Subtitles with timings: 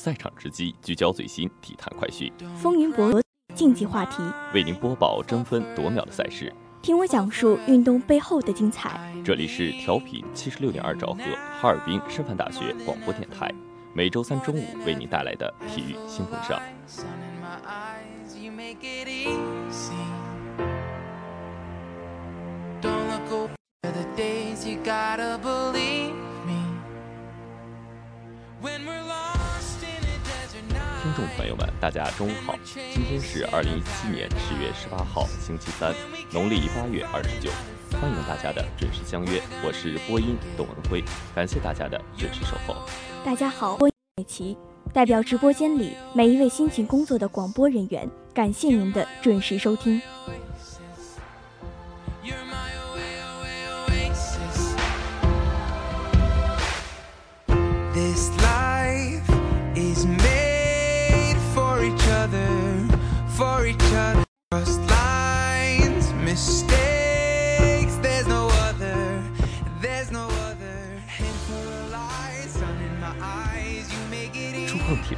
[0.00, 3.22] 赛场之机，聚焦最新体坛快讯，风云博弈
[3.54, 4.22] 竞技话题，
[4.54, 6.50] 为您播报争分夺秒的赛事。
[6.80, 8.98] 听我讲述运动背后的精彩。
[9.22, 11.24] 这里是调频七十六点二兆赫，
[11.60, 13.52] 哈尔滨师范大学广播电台，
[13.92, 16.58] 每周三中午为您带来的体育新风尚。
[16.86, 19.92] Sun in my eyes, you make it easy.
[22.80, 26.14] Don't look over the days, you gotta believe
[26.46, 26.64] me.
[28.62, 29.09] When we're
[31.40, 32.54] 朋友们，大家中午好，
[32.92, 35.94] 今天是二零一七年十月十八号，星期三，
[36.30, 37.50] 农历八月二十九，
[37.98, 41.02] 欢迎大家的准时相约，我是播音董文辉，
[41.34, 42.76] 感谢大家的准时守候。
[43.24, 44.54] 大家好，我美琪，
[44.92, 49.98] 代表直播间里每一位辛勤工作的广播人员，感谢您的准时收听。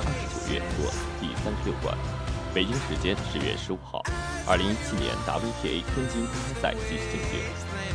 [0.00, 1.96] 二十九月夺第三十六冠。
[2.54, 4.02] 北京时间十月十五号，
[4.46, 7.38] 二零一七年 WTA 天津公开赛继续进行。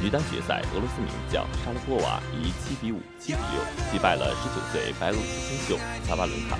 [0.01, 3.59] 女单决赛，俄罗斯名将莎拉波娃以七比五、七比六
[3.91, 5.77] 击败了十九岁白俄罗斯新秀
[6.07, 6.55] 萨巴伦卡，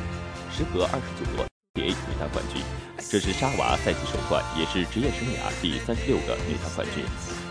[0.52, 2.64] 时隔二十九夺 WTA 女单冠军。
[2.98, 7.06] 这是沙娃赛季首冠，也是职业生涯第三十六个女单冠军。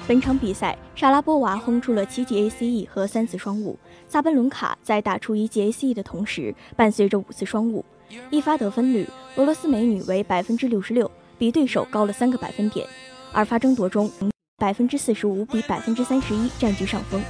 [0.09, 7.85] 本场比赛，莎拉波娃轰出了七记 ACE 和三次双误，萨班伦卡在打出一记 ACE 的同时，伴随着五次双误。
[8.29, 11.09] 一发得分率，俄罗斯美女为百分之六十六，
[11.39, 12.85] 比对手高了三个百分点。
[13.33, 14.11] 二发争夺中，
[14.59, 17.23] 百分之四十五比百分之三十一占据上风。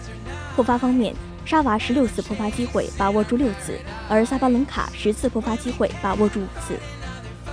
[0.57, 3.79] 破发方面，沙娃十六次破发机会把握住六次，
[4.09, 6.79] 而萨巴伦卡十次破发机会把握住五次。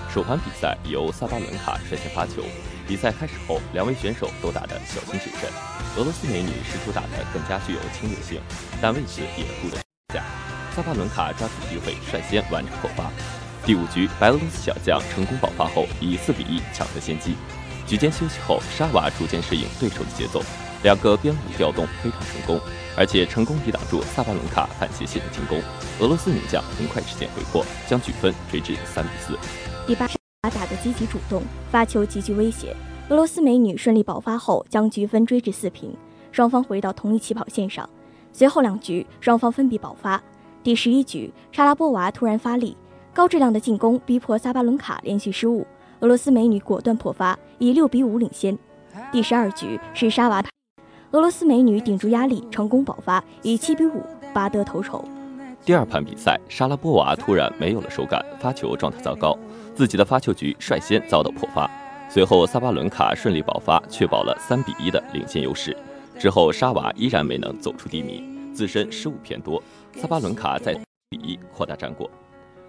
[0.09, 2.41] 首盘比赛由萨巴伦卡率先发球，
[2.89, 5.47] 比赛开始后，两位选手都打得小心谨慎。
[5.95, 8.41] 俄罗斯美女试图打得更加具有侵略性，
[8.81, 9.75] 但为此也付了
[10.07, 10.23] 代价。
[10.75, 13.11] 萨巴伦卡抓住机会，率先完成破发。
[13.63, 17.35] 第五局，白俄罗斯小将成功爆发后，以四比一抢得先机。
[17.85, 20.41] 局间休息后，沙娃逐渐适应对手的节奏，
[20.81, 22.59] 两个边路调动非常成功，
[22.97, 25.61] 而且成功抵挡住萨巴伦卡反斜线的进攻。
[25.99, 29.37] 俄罗斯女将很快实现回破，将比分追至三比四。
[29.85, 30.07] 第八，
[30.81, 31.41] 积极主动，
[31.71, 32.75] 发球极具威胁。
[33.09, 35.93] 俄罗斯美女顺利爆发后，将局分追至四平，
[36.31, 37.89] 双方回到同一起跑线上。
[38.31, 40.21] 随后两局，双方分别爆发。
[40.63, 42.77] 第十一局，莎拉波娃突然发力，
[43.13, 45.65] 高质量的进攻逼迫萨巴伦卡连续失误，
[46.01, 48.57] 俄罗斯美女果断破发，以六比五领先。
[49.11, 50.43] 第十二局是沙娃，
[51.11, 54.03] 俄罗斯美女顶住压力成功爆发，以七比五
[54.33, 55.03] 拔得头筹。
[55.69, 59.37] 第二盘比赛，莎拉波娃突然没有了手感，发球状态糟糕，
[59.75, 61.69] 自己的发球局率先遭到破发。
[62.09, 65.77] 随后萨巴伦卡顺利爆发，确保了三比一的领先优势。
[66.17, 69.61] 之后沙娃依然没能走出低迷，自身失误偏多，
[69.93, 70.73] 萨巴伦卡在
[71.11, 72.09] 比一扩大战果。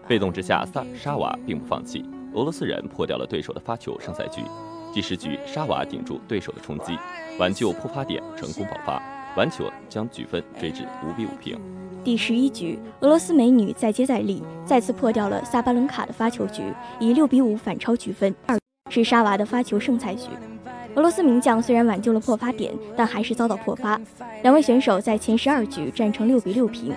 [0.06, 2.05] 被动之下，萨沙娃并不放弃，
[2.35, 4.43] 俄罗斯人破掉了对手的发球胜赛局。
[4.93, 6.99] 第十局，沙娃顶住对手的冲击，
[7.38, 9.02] 挽救破发点，成功爆发。
[9.38, 11.58] 完球将局分追至五比五平。
[12.02, 16.62] 第十一局，俄罗斯美女再接再厉，再次破掉了萨巴伦卡的发球局，
[16.99, 18.35] 以六比五反超局分。
[18.47, 18.58] 二
[18.91, 20.29] 是沙娃的发球胜菜局。
[20.94, 24.00] 俄罗斯名将虽然挽救了破发点，但还是遭到破发。
[24.43, 26.93] 两位选手在前十二局战成六比六平。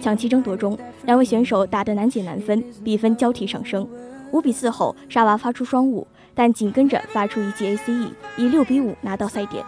[0.00, 3.88] 抢七争夺中，两位选手打得难解难分，比分交替上升。
[4.32, 9.64] 五比四后，沙娃发出双误，但紧跟着发出一记 ACE，以六比五拿到赛点。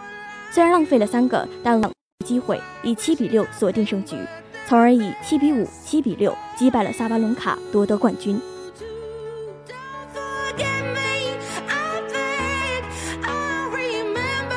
[0.51, 1.81] 虽然浪费了三个，但
[2.25, 4.15] 机会以七比六锁定胜局，
[4.71, 8.39] 从而以七比五、七比六击败了萨巴伦卡，夺得冠军。
[10.13, 11.35] Forget me,
[11.67, 12.85] I think
[13.21, 14.55] I remember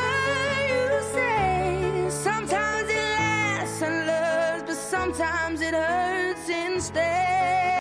[0.70, 7.80] you say sometimes it lasts and loves, but sometimes it hurts instead.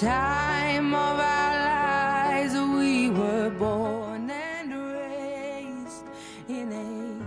[0.00, 6.06] Time of our lives we were born and raised
[6.48, 7.20] in a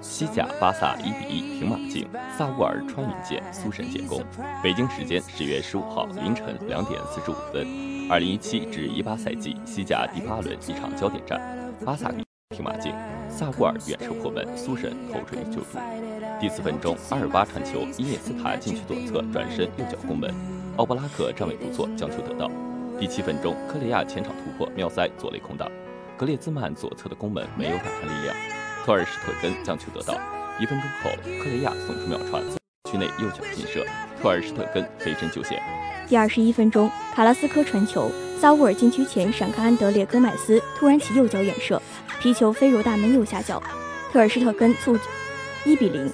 [0.00, 4.22] 西甲巴萨一比一平马竞，萨乌尔穿云箭，苏神建功。
[4.62, 7.66] 北京时间十月十五号凌晨两点四十五分，
[8.08, 11.40] 二零一七至一八赛季西甲第八轮一场焦点战，
[11.84, 12.94] 巴萨平马竞，
[13.28, 15.78] 萨乌尔远射破门，苏神头锤救助。
[16.40, 20.32] 第四分钟，阿尔巴传球，伊涅斯塔禁区左侧转身右脚攻门，
[20.80, 22.50] 奥布拉克站位不错，将球得到。
[22.98, 25.70] 第七分钟，科雷亚前场突破，妙塞左肋空档，
[26.16, 28.34] 格列兹曼左侧的攻门没有打穿力量，
[28.82, 30.18] 特尔施特根将球得到。
[30.58, 31.10] 一分钟后，
[31.44, 32.42] 科雷亚送出妙传，
[32.90, 33.84] 区内右脚劲射，
[34.22, 35.62] 特尔施特根飞身救险。
[36.08, 41.78] 第二十一分钟，卡拉斯科传球，萨乌尔禁区前闪开安德烈戈麦斯，突然起右脚远射，
[42.20, 43.62] 皮球飞入大门右下角，
[44.10, 44.96] 特尔施特根促
[45.66, 46.10] 一比零，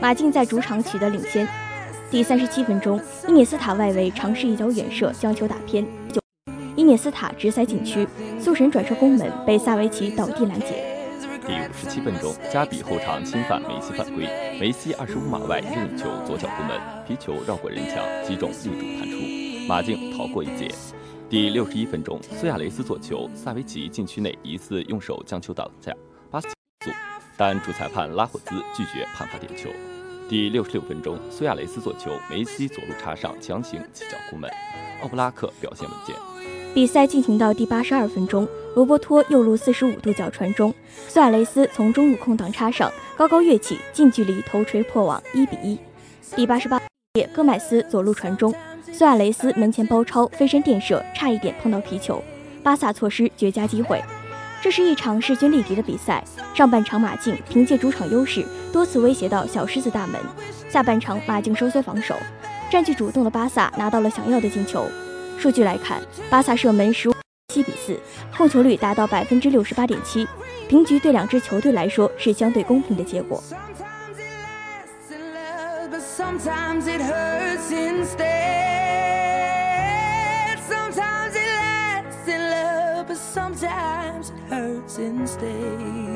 [0.00, 1.46] 马竞在主场取得领先。
[2.10, 5.86] 第三十七分钟，伊涅斯塔外围尝试一脚远射将球打偏，
[6.74, 8.08] 伊涅斯塔直塞禁区，
[8.40, 10.82] 苏神转射攻门被萨维奇倒地拦截。
[11.46, 14.26] 第五十七分钟，加比后场侵犯梅西犯规，
[14.58, 20.70] 梅西二十五码外任意球左脚攻门，皮球绕过人墙击中立柱弹出，马竞逃过一劫。
[21.28, 25.92] 第六十一分钟，苏亚雷斯做球，萨维奇禁区内疑似用手将球挡下，
[26.30, 26.48] 巴斯
[26.86, 26.90] 速，
[27.36, 29.68] 但主裁判拉霍兹拒绝判罚点球。
[30.28, 34.50] 第六十六分钟，苏亚雷斯做球，梅西左路插上强行起脚攻门，
[35.02, 36.14] 奥布拉克表现稳健。
[36.74, 40.72] 比赛进行到第八十二分钟，罗伯托右路四十五度角传中，
[41.08, 45.78] 苏亚雷斯从中路空档插上，高高跃起，近距离头锤破网，一比一。
[46.36, 46.78] 第八十八，
[47.32, 48.54] 戈麦斯左路传中，
[48.92, 52.22] 苏亚雷斯门前包抄，飞身垫射，差一点碰到皮球，
[52.62, 53.98] 巴萨错失绝佳机会。
[54.60, 56.22] 这是一场势均力敌的比赛。
[56.58, 60.20] 上半场马竞凭借主场优势，多次威胁到小狮子大门；
[60.68, 62.16] 下半场马竞收缩防守，
[62.68, 64.84] 占据主动的巴萨拿到了想要的进球。
[65.38, 67.08] 数据来看，巴萨射门十
[67.54, 67.96] 七比四，
[68.36, 70.26] 控球率达到百分之六十八点七，
[70.68, 73.40] 平局对两支球队来说是相对公平的结果。
[76.16, 77.70] Sometimes it hurts
[84.98, 86.07] instead.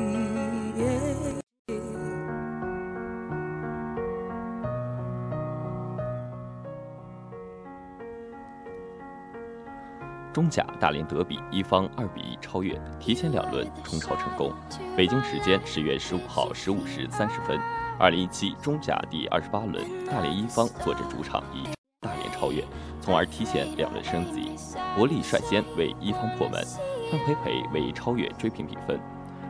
[10.33, 14.51] 中甲大连德比一方二比一超越，提前两轮冲超成功。
[14.97, 17.55] 北京时间十月十五号十五时三十分，
[17.99, 21.63] 二零一七中甲第二十八轮，大连一方坐镇主场以
[22.01, 22.65] 大连超越，
[22.99, 24.49] 从而提前两轮升级。
[24.95, 26.65] 伯利率先为一方破门，
[27.11, 28.99] 范培培为超越追平比分，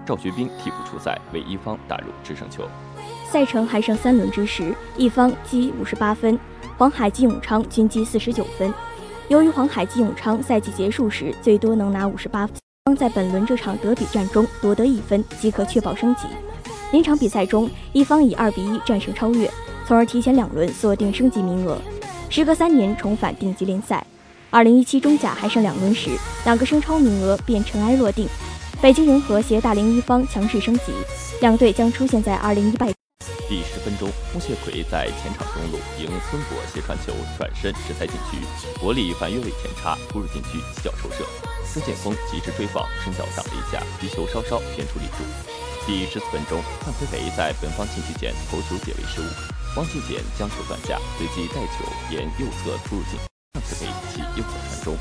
[0.05, 2.67] 赵学兵替补出赛为一方打入制胜球。
[3.31, 6.37] 赛程还剩三轮之时，一方积五十八分，
[6.77, 8.71] 黄海及永昌均积四十九分。
[9.29, 16.23] 由于黄海及永昌赛季结束时最多能拿五十八分，方在本轮这场德比战中夺得一分即可确保升级。
[16.91, 19.49] 临场比赛中，一方以二比一战胜超越，
[19.87, 21.77] 从而提前两轮锁定升级名额。
[22.29, 24.05] 时隔三年重返顶级联赛，
[24.49, 26.09] 二零一七中甲还剩两轮时，
[26.43, 28.27] 两个升超名额便尘埃落定。
[28.81, 30.91] 北京人和携大连一方强势升级，
[31.39, 32.87] 两队将出现在二零一八。
[33.53, 38.41] 第十分钟，穆谢奎在前场中路迎孙博斜传球，转身直塞禁区，
[38.81, 41.21] 伯利反越位前插，突入禁区起脚抽射，
[41.63, 45.21] 孙建峰及时追防，伸脚挡了一下，皮球稍稍偏出立柱。
[45.85, 49.29] 第十四分钟，范培培在本方禁区前头球解围失误，
[49.77, 53.21] 王庆俭将球断下，随即带球沿右侧突入禁，
[53.53, 54.97] 范培培其右脚传中。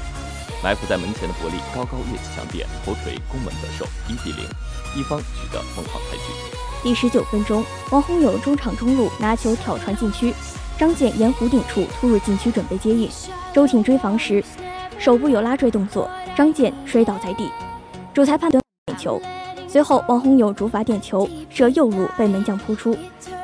[0.63, 4.45] 埋伏在门前的伯利高高跃起抢点，头锤攻门得手，一比零，
[4.95, 6.72] 一方取得梦幻开局。
[6.83, 10.35] 第十九分钟，王洪友中场中路拿球挑传禁区，
[10.77, 13.09] 张健沿弧顶处突入禁区准备接应，
[13.53, 14.43] 周挺追防时
[14.99, 17.49] 手部有拉坠动作，张健摔倒在地，
[18.13, 19.23] 主裁判断点球。
[19.69, 22.97] 随后王洪友主罚点球射右路被门将扑出，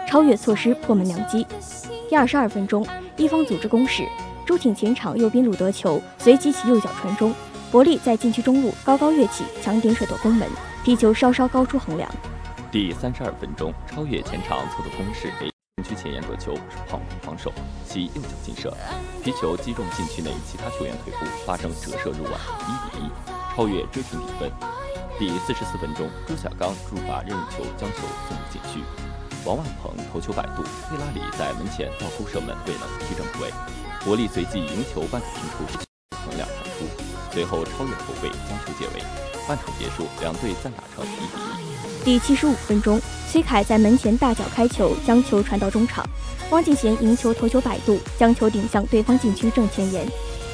[0.08, 1.46] 超越错失破门良机。
[2.08, 2.84] 第二十二分钟，
[3.16, 4.02] 一方组织攻势。
[4.44, 7.32] 朱挺前场右边路得球，随即其右脚传中，
[7.70, 10.48] 伯利在禁区中路高高跃起，抢点甩夺攻门，
[10.82, 12.10] 皮球稍稍高出横梁。
[12.70, 16.52] 第三十二分钟，超越前场侧夺攻势，禁区前沿得球，
[16.86, 17.50] 胖虎防守，
[17.88, 18.76] 其右脚劲射，
[19.24, 22.36] 皮球击中禁区内其他球员腿部，发生折射入网，
[22.68, 23.10] 一比一，
[23.56, 24.52] 超越追平比分。
[25.18, 28.84] 第四十四分钟，朱小刚入罚任意球，将球送入禁区，
[29.46, 33.50] 王万鹏头球摆渡，费拉里在门前倒钩射门，未能踢正部位。
[34.04, 35.64] 伯利随即迎球半场出，
[36.20, 36.84] 横梁弹出，
[37.32, 39.02] 随后超越后卫将球解围。
[39.48, 41.67] 半场结束，两队暂打成一比一。
[42.04, 43.00] 第七十五分钟，
[43.30, 46.04] 崔凯在门前大脚开球，将球传到中场。
[46.50, 50.06] 汪敬贤赢球头球摆渡，将球顶向对方禁区正前沿。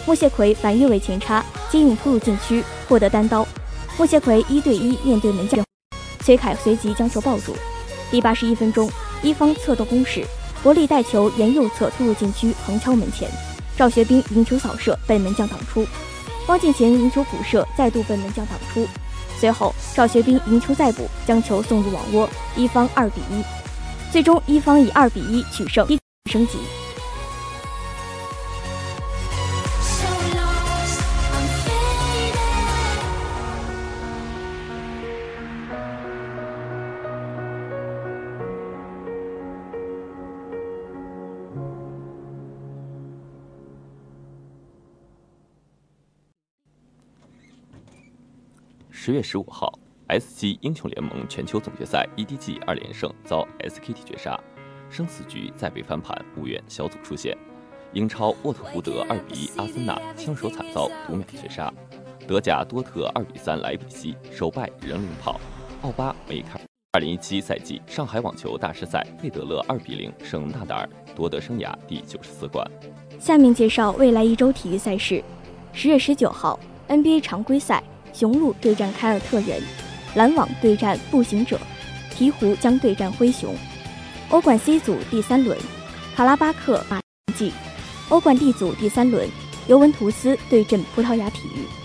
[0.05, 3.47] 莫谢奎反越位前插，接应突入禁区，获得单刀。
[3.97, 5.65] 莫谢奎一对一面对门将，
[6.21, 7.55] 崔凯随即将球抱住。
[8.11, 8.91] 第八十一分钟，
[9.23, 10.25] 一方侧动攻势。
[10.63, 13.31] 伯利带球沿右侧突入禁区，横敲门前，
[13.77, 15.87] 赵学兵迎球扫射被门将挡出，
[16.49, 18.89] 汪敬贤迎球补射再度被门将挡出，
[19.39, 23.43] 随后赵学兵赢球再补，将球送入网窝，一方二比一，
[24.13, 25.99] 最终一方以二比一取胜，一
[26.31, 26.59] 升级。
[49.07, 49.71] 十月十五号
[50.07, 54.41] ，S 七英雄联盟全球总决赛 EDG 二连胜遭 SKT 绝杀，
[54.89, 57.37] 生死局再被翻盘，无缘小组出线。
[57.93, 61.71] 英超沃特福德二比一阿森纳枪手惨遭读秒绝杀，
[62.27, 65.39] 德甲多特二比三莱比锡首败仍领跑。
[65.83, 66.59] 奥巴梅开。
[66.93, 72.67] 二零一七赛季上海网球大师赛，费德勒二比零胜纳达尔，夺得生涯第九十四冠。
[73.21, 75.23] 下面介绍未来一周体育赛事：
[75.75, 76.59] 十月十九号
[76.89, 77.85] NBA 常规赛。
[78.15, 79.61] 雄鹿对战凯尔特人，
[80.15, 81.59] 篮网对战步行者，
[82.17, 83.55] 鹈鹕将对战灰熊。
[84.31, 85.59] 欧冠 C 组第三轮，
[86.15, 87.01] 卡拉巴克马
[87.37, 87.53] 季。
[88.11, 89.29] 欧冠 D 组第三轮，
[89.67, 91.84] 尤文图斯对阵葡萄牙体育。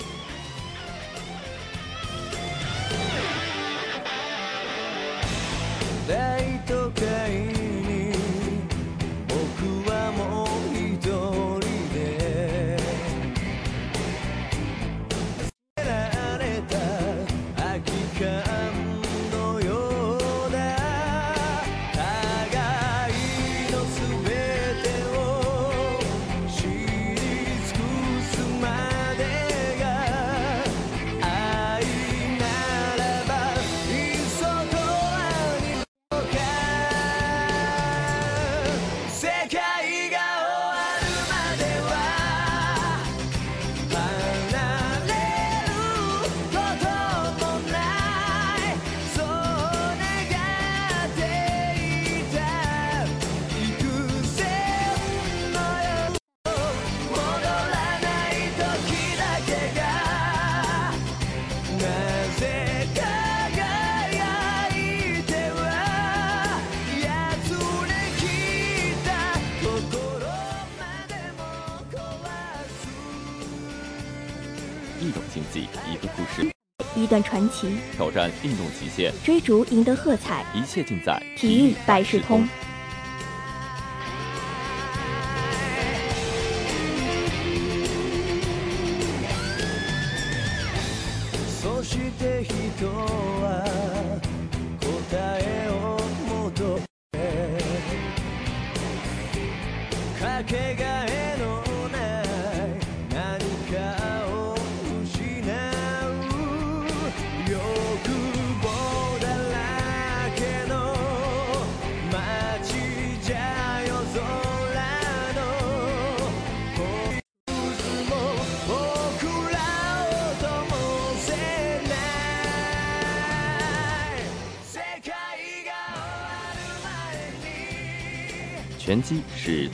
[75.02, 76.46] 一种竞技，一个故事，
[76.94, 82.46] 一段传奇，挑战运动极限，追逐赢得喝彩，一切尽在体育百事通。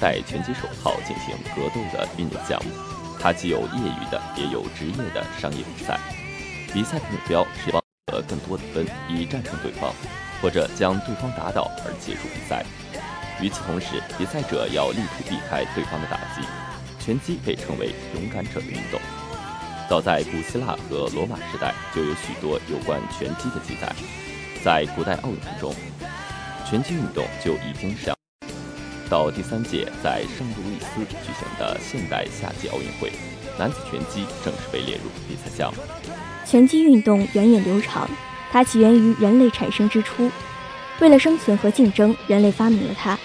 [0.05, 2.69] 戴拳击手套进行格斗的运动项目，
[3.19, 5.99] 它既有业余的，也有职业的商业比赛。
[6.71, 7.81] 比赛的目标是要
[8.13, 9.91] 得更多的分，以战胜对方，
[10.43, 12.63] 或者将对方打倒而结束比赛。
[13.41, 16.47] 与此同时，比赛者要力图避开对方的打击。
[16.99, 19.01] 拳击被称为勇敢者的运动。
[19.89, 23.91] 早在古希腊和罗马时代，就有许多有关拳击的记载。
[24.63, 25.73] 在古代奥运中，
[26.63, 28.14] 拳击运动就已经是。
[29.09, 33.11] 到第三届在圣路易斯举行的现代夏季奥运会，
[33.57, 35.81] 男子拳击正式被列入比赛项目。
[36.45, 38.09] 拳击运动源远流长，
[38.51, 40.29] 它起源于人类产生之初。
[40.99, 43.17] 为了生存和竞争，人类发明了它，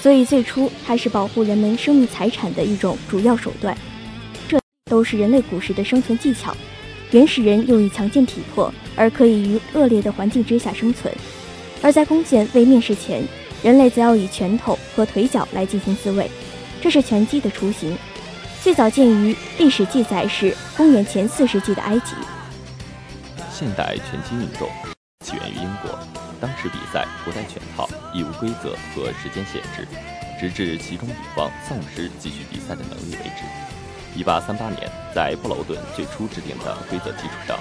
[0.00, 3.76] 所以最初它是保护人们生命财产的一种主要手段。
[4.48, 4.58] 这
[4.90, 6.56] 都是人类古时的生存技巧。
[7.12, 11.12] 原始人用以强健体魄，而可以于恶劣的环境之下生存；
[11.80, 13.22] 而在弓箭未面世前，
[13.66, 16.30] 人类则要以拳头和腿脚来进行自卫。
[16.80, 17.98] 这是拳击的雏形，
[18.62, 22.14] 最早见于历史记载是公元前四世纪的埃及。
[23.50, 24.68] 现代拳击运动
[25.24, 25.98] 起源于英国，
[26.40, 29.84] 当时比赛不带拳套，亦无规则和时间限制，
[30.38, 33.42] 直至其中一方丧失继续比赛的能力为止。
[34.14, 37.58] 一八三八年，在布劳顿最初制定的规则基础上，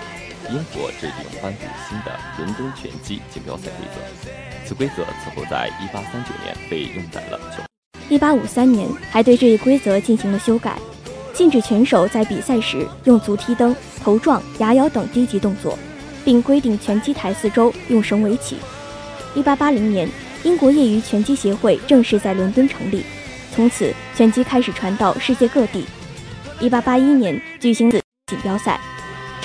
[0.49, 4.29] 英国制定颁布新的伦敦拳击锦标赛规则。
[4.65, 7.63] 此规则此后在一八三九年被用在了球。
[8.09, 10.77] 一八五三年，还对这一规则进行了修改，
[11.33, 15.77] 禁止拳手在比赛时用足踢蹬、头撞、牙咬等低级动作，
[16.23, 18.57] 并规定拳击台四周用绳围起。
[19.33, 20.07] 一八八零年，
[20.43, 23.03] 英国业余拳击协会正式在伦敦成立，
[23.53, 25.85] 从此拳击开始传到世界各地。
[26.59, 28.01] 一八八一年举行锦
[28.41, 28.79] 标赛，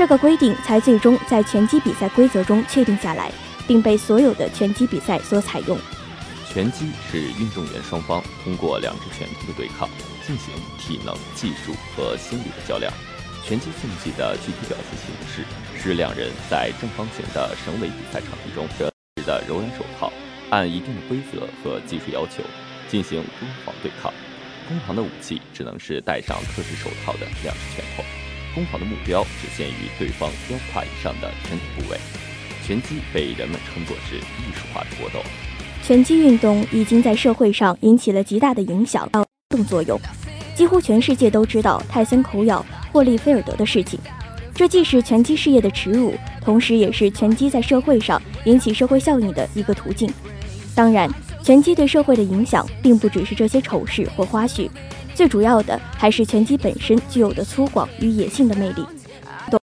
[0.01, 3.31] 这个规定才最终在拳击比赛规则中确定下来，
[3.69, 5.79] 并被所有的拳击比赛所采用。
[6.49, 9.87] 拳击是运动员双方通过两只拳头的对抗，
[10.27, 12.91] 进行体能、技术和心理的较量。
[13.45, 15.45] 拳击竞技的具体表现形式
[15.79, 20.11] 是两人在正方形的绳围比赛场地中，持的柔软手套，
[20.49, 22.43] 按一定的规则和技术要求
[22.89, 24.11] 进行攻防对抗。
[24.67, 28.03] 攻防的武器只能是戴上特制手套的两只拳头，
[28.55, 31.99] 攻防的目标只限于对方腰胯以上的身体部位。
[32.67, 35.21] 拳击被人们称作是艺术化的搏斗。
[35.83, 39.09] 拳击运动已经在社会上引起了极大的影响
[39.49, 39.99] 动作用，
[40.55, 43.99] 几乎全世界都知道泰森口咬霍利菲尔德的事情。
[44.55, 50.13] 这既是拳击事业的耻辱，同时也是拳击在社会上引起社会效应的一个途径。
[50.75, 51.11] 当然。
[51.43, 54.69] 拳击对社会的影响，并不只是这些丑事或花絮，
[55.21, 58.83] 最主要的还是拳击本身具有的粗犷与野性的魅力，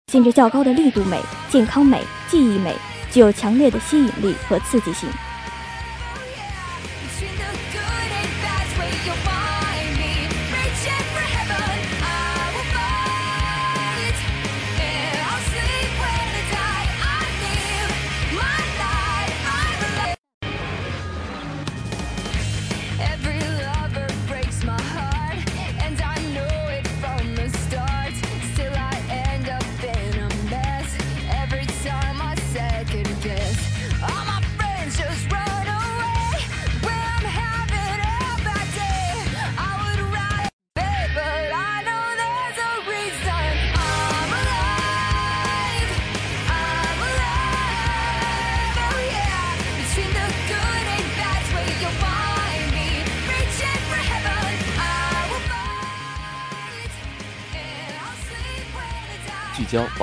[0.10, 2.74] 性质较高的力度美、健康美、技艺美，
[3.12, 5.10] 具有强烈的吸引力和刺激性。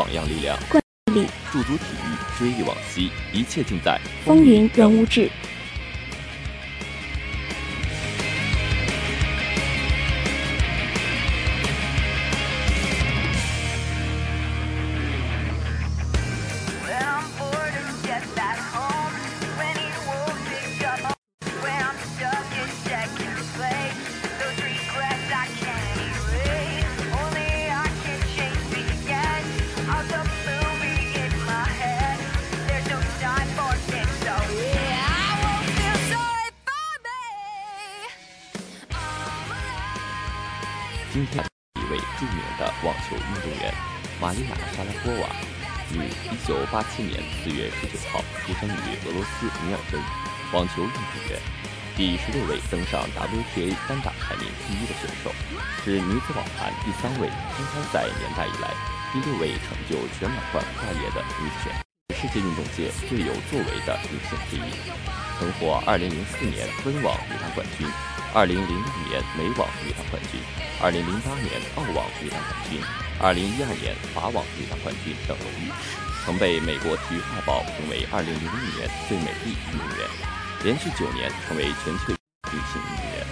[0.01, 0.59] 榜样力量，
[1.53, 5.31] 驻足体育，追忆往昔，一切尽在风云人物志。
[47.51, 50.01] 四月19号出生于俄罗斯尼尔根，
[50.53, 51.35] 网球运动员，
[51.97, 55.35] 第十六位登上 WTA 单打排名第一的选手，
[55.83, 58.71] 是女子网坛第三位，公开赛年代以来
[59.11, 64.71] 第六位成就全满贯跨业的女子选手，世界运动界最有作为的女性之一，
[65.41, 67.85] 曾获2004年温网女单冠军
[68.31, 68.47] ，2006
[69.11, 70.39] 年美网女单冠军。
[70.79, 70.95] 2008
[71.43, 72.81] 年澳网女单冠军、
[73.19, 75.69] 2012年法网女单冠军等荣誉，
[76.25, 80.07] 曾被美国体育画报评为2001年最美丽运动员，
[80.65, 83.27] 连续九年成为全球女性运动员。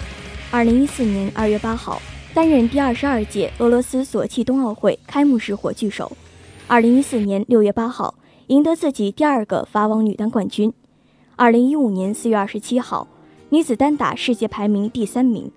[0.51, 2.01] 二零一四年二月八号，
[2.33, 6.11] 担任第二十二届俄罗斯索契冬奥会开幕式火炬手。
[6.66, 8.14] 二零一四年六月八号，
[8.46, 10.72] 赢得自己第二个法网女单冠军。
[11.37, 13.07] 二零一五年四月二十七号，
[13.51, 15.51] 女子单打世界排名第三名。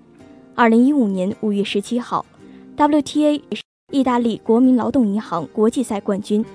[0.54, 2.26] 二零一五年五月十七号
[2.76, 3.42] ，WTA
[3.90, 6.46] 意大利国民劳动银行国际赛冠军。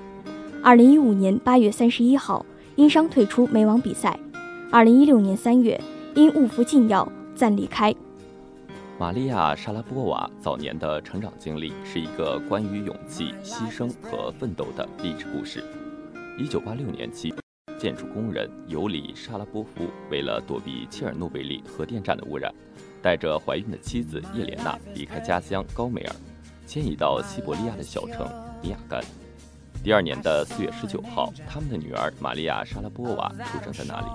[0.62, 4.18] 二零一五年八月三十一号，因伤退出美网比赛。
[4.70, 5.80] 二零一六年三月，
[6.14, 7.94] 因误服禁药暂离开。
[8.98, 15.62] 玛利亚·莎拉波娃早年的成长经历是一个关于勇气、牺牲和奋斗的励志故事。
[16.38, 17.32] 一九八六年起，
[17.78, 22.52] 建筑工人尤里·沙拉波夫为了躲避切尔诺贝利核电站的污染。
[23.02, 26.16] 带着怀孕的妻子叶莲娜离开家乡高梅尔，
[26.66, 28.26] 迁移到西伯利亚的小城
[28.60, 29.00] 尼亚干。
[29.86, 34.06] 第二年的四月十九号，他们的女儿玛利亚·莎拉波娃出生在那里。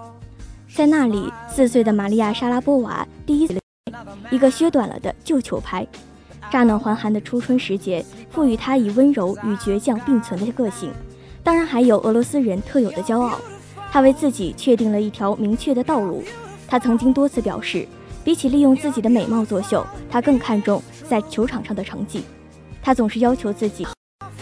[0.68, 3.58] 在那里，四岁的玛利亚·莎拉波娃第一次
[4.30, 5.88] 一个削短了的旧球拍。
[6.52, 10.92] 乍暖还寒的初春时节，赋予她以温柔与倔强并存的个性，
[11.42, 13.40] 当然还有俄罗斯人特有的骄傲。
[13.94, 16.22] 她为自己确定了一条明确的道路。
[16.68, 17.88] 她曾经多次表示。
[18.26, 20.80] 比起利用自己的美貌作秀，他更看重
[21.10, 22.24] 在球场上的成绩。
[22.80, 23.84] 他总是要求自己，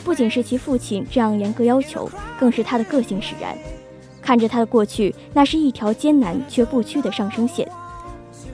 [0.03, 2.09] 不仅是其父亲这样严格要求，
[2.39, 3.57] 更是他的个性使然。
[4.21, 7.69] 看着他的过去，那是一条艰难却不屈的上升线。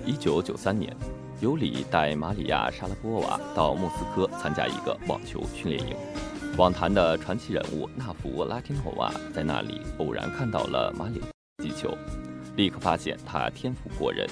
[0.05, 0.95] 一九九三年，
[1.41, 5.95] 尤里带玛里亚·沙拉波娃到莫斯科参加一个网球训练营。
[6.57, 11.21] 网坛的传奇人物纳福拉提诺娃在那里偶然看到了马里
[11.61, 11.89] 击球，
[12.55, 14.25] 立刻发现他天赋过人。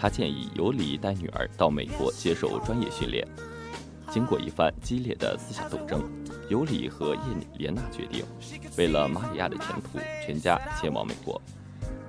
[0.00, 3.26] 他建议尤里带女儿到美国接受专业训练。
[4.10, 6.02] 经过一番激烈的思想斗争，
[6.48, 7.20] 尤里和叶
[7.56, 8.24] 莲娜决定，
[8.76, 11.40] 为了玛里亚的前途，全家前往美国。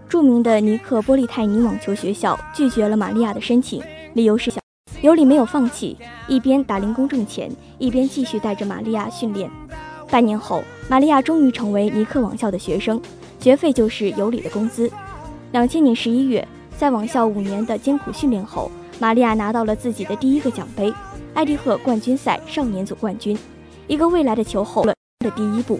[0.08, 3.84] 著名的尼克波利泰尼网球学校拒绝了玛利亚的申请，
[4.14, 4.60] 理由是小
[5.02, 9.50] 尤里没有放弃，一边打零工挣钱，一边继续带着玛利亚训练。
[10.10, 13.02] 半年后，玛利亚终于成为尼克网校的学生，
[13.40, 14.90] 学费就是尤里的工资。
[15.52, 16.48] 两千年十一月。
[16.78, 20.94] 在网校五年的艰苦训练后，玛利亚拿到了自己的第一个奖杯——
[21.34, 23.38] 艾迪赫冠军赛少年组冠军，
[23.88, 24.96] 一个未来的球后的
[25.36, 25.80] 第一步。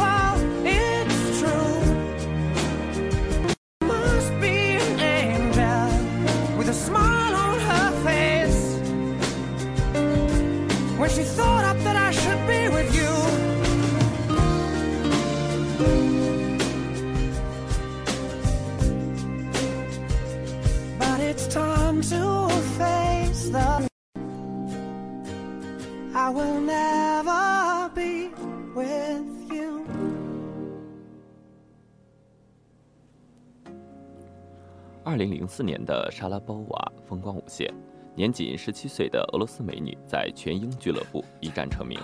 [35.11, 37.69] 二零零四年的莎拉波娃风光无限
[38.15, 41.99] 年仅十七岁的俄罗斯美女在全英俱乐部一战成名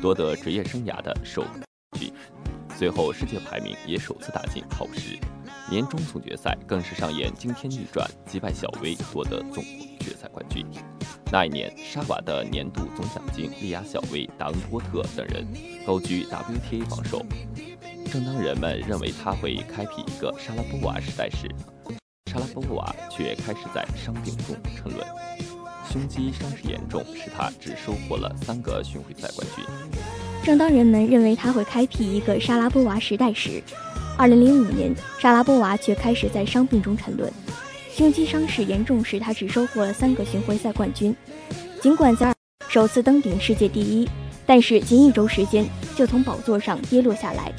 [0.00, 1.42] 夺得职业生涯的首
[1.98, 2.12] 局
[2.76, 5.18] 随后世界排名也首次打进好时
[5.68, 9.64] 年终总决赛更是上演惊天逆转击败小威夺得总
[9.98, 10.64] 决赛冠军。
[11.32, 15.44] 那一年莎娃的年度总奖金力压小威达文波特等人
[15.84, 17.20] 高居 wta 榜首。
[18.12, 21.48] 正当人们认为他会开辟一个莎拉波娃时代时
[22.34, 25.06] 莎拉波娃却开始在伤病中沉沦，
[25.88, 29.64] 胸肌伤势严重，使她只收获了三个巡回赛冠军。
[30.42, 33.62] 正当人们认为他会开辟一个莎拉波娃时代时
[34.18, 37.32] ，2005年，莎拉波娃却开始在伤病中沉沦，
[37.88, 41.14] 胸肌伤势严重，使她只收获了三个巡回赛冠军。
[41.80, 42.34] 尽管在
[42.68, 44.08] 首次登顶世界第一，
[44.44, 47.52] 但是仅一周时间就从宝座上跌落下来。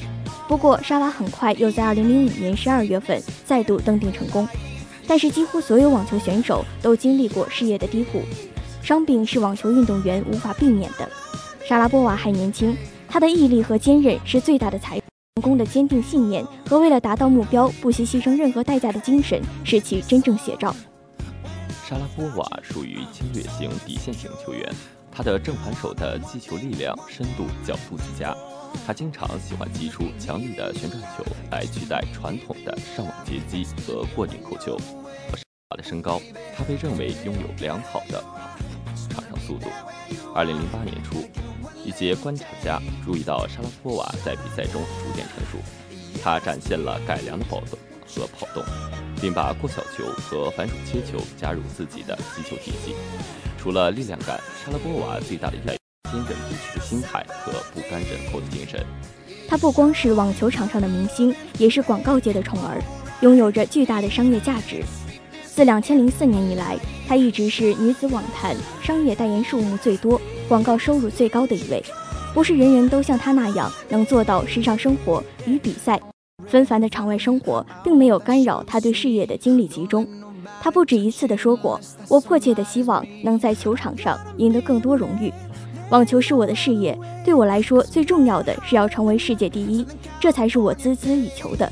[0.48, 4.48] 不过，莎娃很快又在2005年12月份再度登顶成功。
[5.06, 8.22] 但是，几乎所有网球选手都经历过事业的低谷，
[8.82, 11.08] 伤病是网球运动员无法避免的。
[11.68, 12.76] 莎拉波娃还年轻，
[13.08, 15.02] 她的毅力和坚韧是最大的财富。
[15.42, 20.74] 功的坚定信念和为了达到目标不惜牺牲任何代价的精神，是其真正写照。
[21.88, 24.74] 莎拉波娃属于侵略型底线型球员，
[25.12, 28.34] 他的正反手的击球力量、深度、角度极佳。
[28.86, 34.78] 他经常喜欢击出强力的旋转球来取代传统的上网截击和过顶扣球。
[35.68, 36.20] 他的身高，
[36.56, 38.22] 他被认为拥有良好的
[39.10, 39.66] 场上速度。
[40.32, 41.24] 二零零八年初，
[41.84, 45.58] 一些观察家注意到沙拉波娃在比赛中逐渐成熟，
[46.22, 47.76] 他展现了改良的跑动
[48.06, 48.62] 和跑动，
[49.20, 52.94] 并把过小球和反手切球加入自己的击球体系。
[53.58, 55.76] 除了力量感，沙拉波娃最大的依赖
[56.10, 58.80] 坚韧不屈的心态和不甘人后的精神。
[59.48, 62.82] 他不光是网球场上的明星，也是广告界的宠儿，
[63.20, 64.82] 拥有着巨大的商业价值。
[65.44, 66.76] 自两千零四年以来，
[67.08, 71.82] 她一直是女子网坛商业代言数目最多、广告收入最高的一位。
[72.34, 75.98] 不是人人都像她那样能做到时尚生活与比赛。
[76.46, 80.06] 纷繁的场外生活并没有干扰她对事业的精力集中。
[80.60, 85.32] 她不止一次地说过：“我迫切地希望能在球场上赢得更多荣誉。
[85.90, 89.86] 网球是我的事业，对我来说最重要的是要成为世界第一，
[90.20, 91.70] 这才是我孜孜以求的。”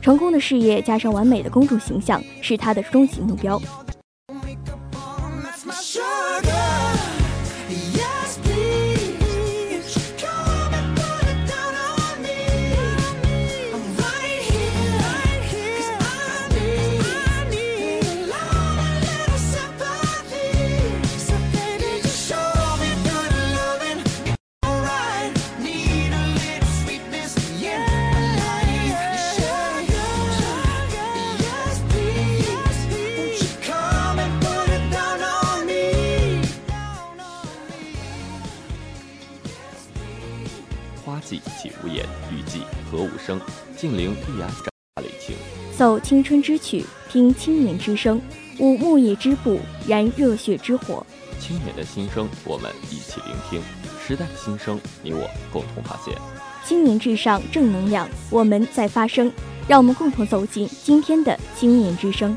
[0.00, 3.60] 成功的事业加上完美的公众形象是他的终极目标。
[41.32, 43.40] 花季起无言，雨季何无声？
[43.74, 45.34] 静聆碧岸斩泪情。
[45.76, 48.20] 奏青春之曲，听青年之声，
[48.58, 51.06] 舞木叶之步，燃热血之火。
[51.40, 53.62] 青年的心声，我们一起聆听；
[54.06, 56.14] 时代的心声，你我共同发现。
[56.66, 59.32] 青年至上，正能量，我们在发声。
[59.68, 62.36] 让我们共同走进今天的青年之声。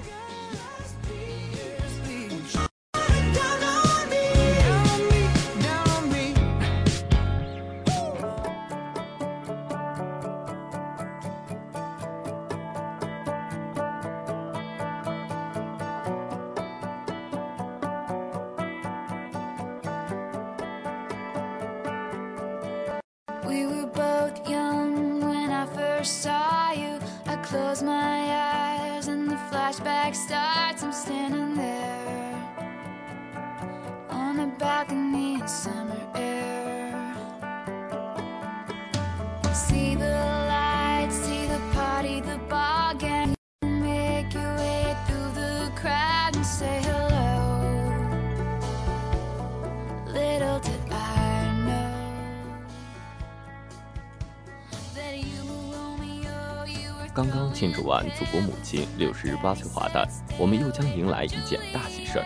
[57.15, 60.05] 刚刚庆祝完祖国母亲六十八岁华诞，
[60.37, 62.25] 我们又将迎来一件大喜事儿。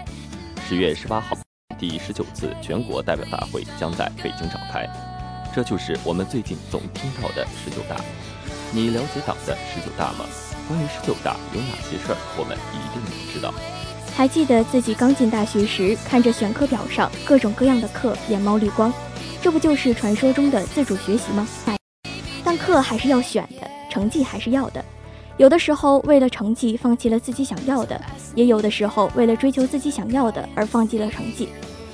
[0.67, 1.37] 十月十八号，
[1.77, 4.89] 第十九次全国代表大会将在北京召开，
[5.53, 8.03] 这就是我们最近总听到的十九大。
[8.71, 10.25] 你了解党的十九大吗？
[10.67, 13.53] 关于十九大有哪些事儿，我们一定要知道。
[14.17, 18.91] 还记得自己刚进大学时，看着选课表上各种各样的课，眼冒绿光，
[19.39, 21.47] 这不就是传说中的自主学习吗？
[22.43, 24.83] 但课还是要选的，成绩还是要的。
[25.37, 27.99] 有的时候为了成绩放弃了自己想要的，
[28.35, 31.49] 也有的时候为了追求自己想要的而放弃了成绩。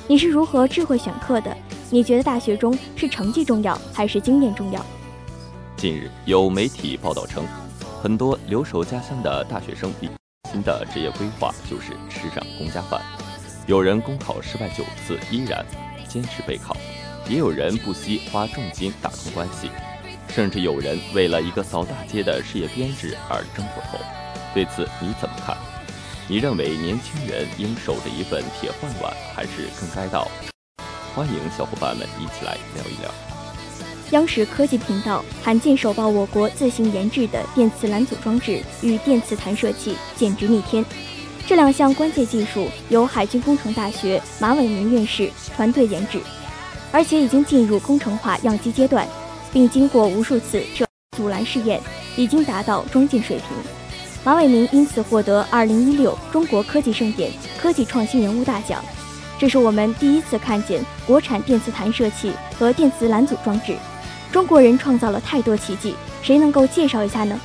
[0.07, 1.55] 你是如何智慧选课的？
[1.89, 4.83] 你觉得大学中是成绩重要还是经验重要？
[5.77, 7.43] 近日有媒体报道称，
[8.01, 10.09] 很多留守家乡的大学生毕
[10.51, 12.99] 新的职业规划就是吃上公家饭。
[13.67, 15.63] 有人公考失败九次依然
[16.07, 16.75] 坚持备考，
[17.27, 19.69] 也有人不惜花重金打通关系，
[20.35, 23.97] 甚至有人为了一个扫大街的事业编制而争过头。
[24.53, 25.55] 对此你怎么看？
[26.27, 30.27] 你认为年轻人应守着一份铁饭碗，还是更该到？
[31.15, 33.09] 欢迎小伙伴们一起来聊一聊。
[34.11, 40.83] 央视科技频道罕见首曝我国自行研制的电磁拦阻装置与电磁弹射器，简直逆天！
[41.47, 46.19] 这两项关键技术由海军工程大学马伟民院士团队研制，
[46.91, 49.07] 而且已经进入工程化样机阶段，
[49.55, 51.79] 并经过无数次这阻拦试验，
[52.17, 53.45] 已经达到中进水平。
[54.21, 58.83] 马伟明因此获得2016中国科技盛典科技创新人物大奖。
[59.39, 63.77] 这是我们第一次看见国产电磁弹射器和电磁拦阻装置。
[64.29, 67.39] 中国人创造了太多奇迹，谁能够介绍一下呢？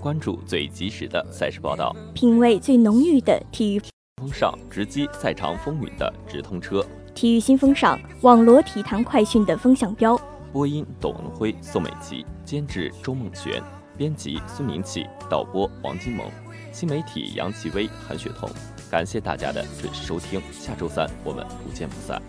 [0.00, 3.82] 关注最及时的赛事报道，品味最浓郁的体育
[4.20, 6.82] 风尚，直击赛场风云的直通车。
[7.14, 10.18] 体育新风尚，网罗体坛快讯的风向标。
[10.52, 13.62] 播音：董文辉、宋美琪，监制：周梦璇，
[13.98, 16.30] 编辑：孙明启，导播：王金萌，
[16.72, 18.48] 新媒体：杨奇威、韩雪彤。
[18.90, 22.20] 感谢大家的准时收听，下周三我们不见不散。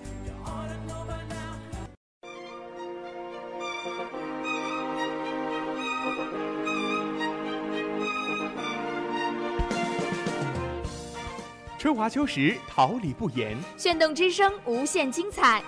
[11.78, 13.56] 春华秋实，桃李不言。
[13.78, 15.64] 炫动之声，无限精彩。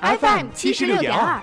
[0.00, 1.42] FM 七十六点二。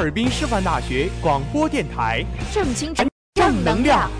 [0.00, 4.10] 哈尔滨师范大学广播电台，正青春，正能量。